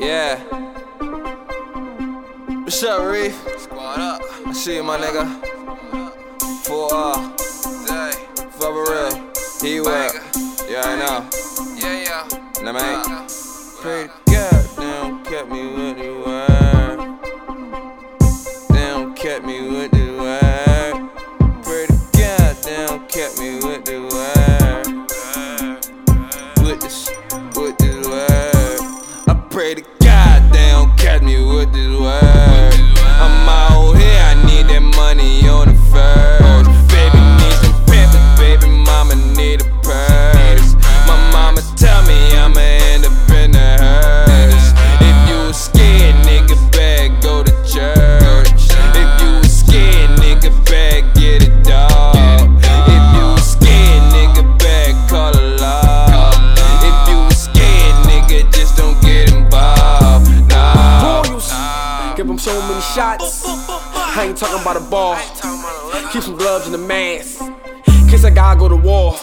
Yeah. 0.00 0.38
What's 2.64 2.82
up, 2.82 3.02
Reef? 3.12 3.34
Squad 3.58 3.98
up. 4.00 4.22
I 4.46 4.52
see 4.52 4.76
you, 4.76 4.82
my 4.82 4.96
nigga. 4.96 5.26
For 6.64 6.88
uh, 6.90 7.36
Day. 7.84 8.12
for 8.52 8.72
real. 8.72 9.12
He 9.60 9.80
will. 9.80 10.10
Yeah, 10.70 10.84
I 10.86 10.96
know. 10.96 11.28
Yeah, 11.76 12.02
yeah. 12.02 12.62
Nah, 12.62 12.72
man. 12.72 13.28
Pretty 13.82 14.08
Pray 14.08 14.08
to 14.08 14.80
God, 14.80 15.26
kept 15.26 15.50
me 15.50 15.66
with 15.66 15.98
the 15.98 16.10
Give 62.20 62.26
them 62.26 62.38
so 62.38 62.52
many 62.68 62.82
shots. 62.82 63.44
I 63.46 64.26
ain't 64.28 64.36
talking 64.36 64.60
about 64.60 64.76
a 64.76 64.80
ball. 64.80 65.16
Keep 66.12 66.22
some 66.22 66.36
gloves 66.36 66.66
in 66.66 66.72
the 66.72 66.76
mask. 66.76 67.40
Kiss 68.10 68.24
a 68.24 68.30
guy, 68.30 68.54
go 68.56 68.68
to 68.68 68.76
war. 68.76 69.16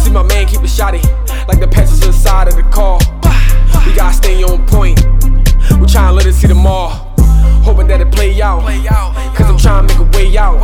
See 0.00 0.10
my 0.10 0.22
man 0.22 0.46
keep 0.46 0.60
it 0.60 0.72
shotty. 0.72 1.04
Like 1.46 1.60
the 1.60 1.68
passenger 1.68 2.12
side 2.12 2.48
of 2.48 2.56
the 2.56 2.62
car. 2.72 2.98
We 3.84 3.94
gotta 3.94 4.14
stay 4.14 4.42
on 4.42 4.66
point. 4.66 4.98
We 5.78 5.84
tryna 5.84 6.16
let 6.16 6.24
it 6.24 6.32
see 6.32 6.46
them 6.46 6.66
all. 6.66 6.88
Hoping 7.62 7.86
that 7.88 8.00
it 8.00 8.10
play 8.10 8.40
out. 8.40 8.62
Cause 9.36 9.50
I'm 9.50 9.58
trying 9.58 9.86
to 9.86 9.92
make 9.92 9.98
a 9.98 10.10
way 10.16 10.38
out. 10.38 10.58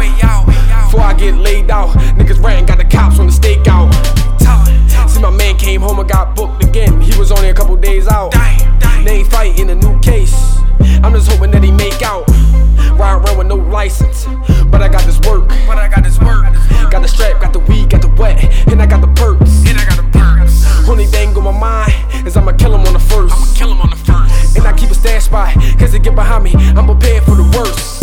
Before 0.86 1.00
I 1.00 1.12
get 1.12 1.34
laid 1.34 1.70
out. 1.70 1.90
Niggas 2.16 2.42
ranting, 2.42 2.64
got 2.64 2.78
the 2.78 2.84
cops 2.86 3.18
on 3.18 3.26
the 3.26 3.32
stakeout. 3.32 3.92
See 5.06 5.20
my 5.20 5.28
man 5.28 5.58
came 5.58 5.82
home 5.82 5.98
and 5.98 6.08
got 6.08 6.34
booked 6.34 6.64
again. 6.64 6.98
He 7.02 7.11
hoping 11.92 12.28
that 12.28 12.32
he 12.42 12.72
make 12.88 12.90
out. 12.92 12.98
Ride 12.98 13.24
around 13.24 13.38
with 13.38 13.46
no 13.46 13.56
license. 13.56 14.26
But 14.70 14.82
I 14.82 14.88
got 14.88 15.04
this 15.04 15.18
work. 15.20 15.48
But 15.66 15.78
I 15.78 15.88
got 15.88 16.02
this 16.04 16.18
work. 16.18 16.44
Got 16.90 17.02
the 17.02 17.08
strap, 17.08 17.40
got 17.40 17.52
the 17.52 17.60
weed, 17.60 17.90
got 17.90 18.02
the 18.02 18.08
wet, 18.08 18.44
and 18.68 18.80
I 18.80 18.86
got 18.86 19.00
the 19.00 19.08
perks. 19.08 19.64
And 19.68 19.78
I 19.78 19.84
got 19.84 19.96
the 19.96 20.08
perks. 20.12 20.88
Only 20.88 21.06
thing 21.06 21.36
on 21.36 21.44
my 21.44 21.52
mind 21.52 22.26
is 22.26 22.36
I'ma 22.36 22.52
kill 22.52 22.74
him 22.74 22.86
on 22.86 22.92
the 22.92 22.98
first. 22.98 23.34
I'ma 23.34 23.46
kill 23.54 23.70
him 23.72 23.80
on 23.80 23.90
the 23.90 23.96
first. 23.96 24.56
And 24.56 24.66
I 24.66 24.72
keep 24.76 24.90
a 24.90 24.94
stash 24.94 25.24
spot, 25.24 25.54
cause 25.78 25.92
they 25.92 25.98
get 25.98 26.14
behind 26.14 26.44
me, 26.44 26.52
I'm 26.54 26.86
prepared 26.86 27.24
for 27.24 27.34
the 27.34 27.48
worst. 27.56 28.02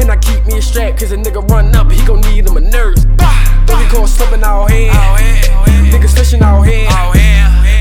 And 0.00 0.10
I 0.10 0.16
keep 0.16 0.44
me 0.46 0.58
a 0.58 0.62
strap, 0.62 0.98
cause 0.98 1.12
a 1.12 1.16
nigga 1.16 1.48
run 1.48 1.74
up, 1.76 1.90
he 1.90 2.04
gon' 2.04 2.20
need 2.22 2.46
him 2.48 2.56
a 2.56 2.60
nurse. 2.60 3.04
Don't 3.66 3.78
be 3.78 3.88
caught 3.90 4.08
slipping 4.08 4.42
out 4.42 4.70
here. 4.70 4.92
Niggas 5.92 6.16
fishing 6.16 6.42
out 6.42 6.62
here. 6.62 6.88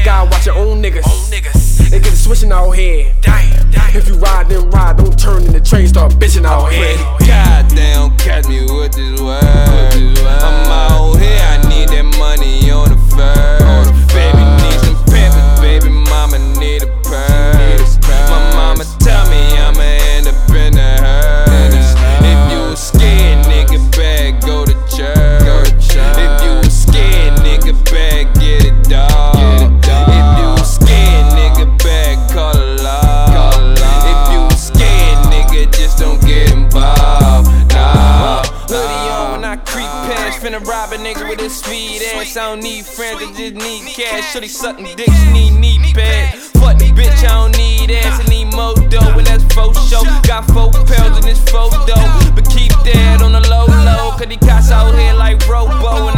Gotta 0.05 0.29
watch 0.29 0.45
your 0.45 0.55
own 0.55 0.81
niggas. 0.81 1.56
Switching 2.27 2.51
out 2.51 2.71
here. 2.71 3.15
Damn, 3.21 3.71
damn. 3.71 3.95
If 3.95 4.09
you 4.09 4.15
ride, 4.15 4.49
then 4.49 4.69
ride. 4.69 4.97
Don't 4.97 5.17
turn 5.17 5.43
in 5.43 5.53
the 5.53 5.61
train, 5.61 5.87
start 5.87 6.11
bitching 6.13 6.45
out 6.45 6.71
here. 6.71 6.97
to 6.97 7.25
God, 7.25 7.69
they 7.69 7.93
don't 7.93 8.17
catch 8.19 8.47
me 8.47 8.59
rob 40.89 40.99
a 40.99 41.03
nigga 41.03 41.27
with 41.29 41.39
his 41.39 41.55
speed 41.55 42.01
ass. 42.01 42.37
I 42.37 42.49
don't 42.49 42.61
need 42.61 42.85
friends, 42.85 43.21
I 43.21 43.31
just 43.33 43.55
need 43.55 43.85
cash. 43.93 44.33
Shorty 44.33 44.47
sucking 44.47 44.95
dick, 44.95 45.09
she 45.11 45.31
need 45.31 45.51
knee 45.51 45.93
pads. 45.93 46.49
Fuck 46.51 46.77
the 46.77 46.91
bitch, 46.91 47.23
I 47.23 47.27
don't 47.27 47.57
need 47.57 47.91
ass, 47.91 48.19
I 48.19 48.29
need 48.29 48.53
more 48.53 48.75
dough, 48.89 49.17
and 49.17 49.27
that's 49.27 49.43
faux 49.53 49.77
show. 49.89 50.03
Got 50.23 50.45
four 50.51 50.71
pounds 50.71 51.17
in 51.17 51.23
this 51.23 51.43
photo, 51.49 51.95
but 52.35 52.47
keep 52.49 52.71
that 52.85 53.21
on 53.21 53.31
the 53.33 53.41
low 53.49 53.65
low. 53.65 54.11
Cause 54.17 54.27
these 54.27 54.37
cops 54.39 54.71
out 54.71 54.93
here 54.95 55.13
like 55.13 55.45
Robo, 55.47 56.09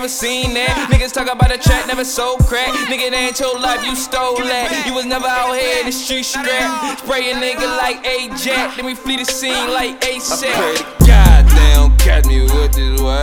never 0.00 0.08
seen 0.08 0.54
that. 0.54 0.88
Niggas 0.90 1.12
talk 1.12 1.30
about 1.30 1.52
a 1.52 1.58
track, 1.58 1.86
never 1.86 2.06
sold 2.06 2.40
crack. 2.46 2.72
Nigga, 2.88 3.10
that 3.10 3.20
ain't 3.20 3.38
your 3.38 3.60
life, 3.60 3.84
you 3.84 3.94
stole 3.94 4.38
that. 4.48 4.86
You 4.86 4.94
was 4.94 5.04
never 5.04 5.26
out 5.26 5.52
here 5.52 5.80
in 5.80 5.84
the 5.84 5.92
street 5.92 6.24
scrap. 6.24 6.98
Spray 7.00 7.30
a 7.30 7.34
nigga 7.34 7.68
like 7.76 8.00
Ajax, 8.06 8.76
then 8.76 8.86
we 8.86 8.94
flee 8.94 9.18
the 9.18 9.26
scene 9.26 9.68
like 9.68 10.00
ASAP. 10.00 10.48
I 10.48 10.56
pray 10.56 10.76
to 10.80 11.04
God 11.04 11.44
they 11.52 11.72
don't 11.76 11.98
catch 12.00 12.24
me 12.24 12.48
with 12.48 12.72
this 12.72 12.96
word. 13.02 13.20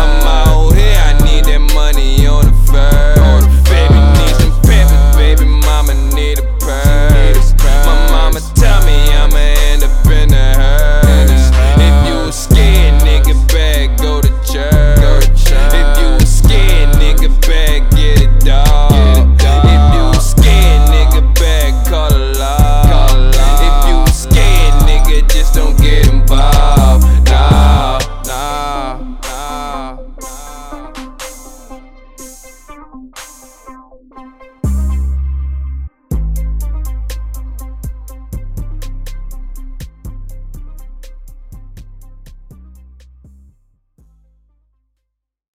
I'm 0.00 0.24
out 0.24 0.72